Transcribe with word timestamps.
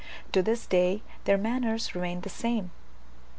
To 0.31 0.41
this 0.41 0.65
day 0.65 1.03
their 1.25 1.37
manners 1.37 1.93
remain 1.93 2.21
the 2.21 2.29
same. 2.29 2.71